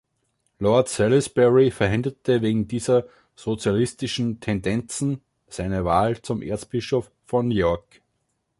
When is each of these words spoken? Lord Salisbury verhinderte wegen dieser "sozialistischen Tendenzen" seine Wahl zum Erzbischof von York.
Lord 0.59 0.89
Salisbury 0.89 1.69
verhinderte 1.69 2.41
wegen 2.41 2.67
dieser 2.67 3.05
"sozialistischen 3.35 4.39
Tendenzen" 4.39 5.21
seine 5.47 5.85
Wahl 5.85 6.19
zum 6.23 6.41
Erzbischof 6.41 7.11
von 7.27 7.51
York. 7.51 8.01